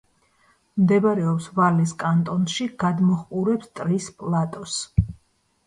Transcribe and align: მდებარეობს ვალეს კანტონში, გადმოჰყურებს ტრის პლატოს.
მდებარეობს 0.83 1.49
ვალეს 1.59 1.93
კანტონში, 2.05 2.67
გადმოჰყურებს 2.85 3.73
ტრის 3.81 4.11
პლატოს. 4.25 4.83